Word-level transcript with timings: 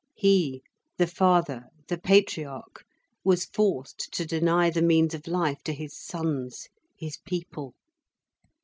He, 0.15 0.63
the 0.97 1.05
father, 1.05 1.67
the 1.87 1.99
Patriarch, 1.99 2.83
was 3.23 3.45
forced 3.45 4.09
to 4.13 4.25
deny 4.25 4.71
the 4.71 4.81
means 4.81 5.13
of 5.13 5.27
life 5.27 5.61
to 5.65 5.73
his 5.73 5.95
sons, 5.95 6.69
his 6.97 7.17
people. 7.19 7.75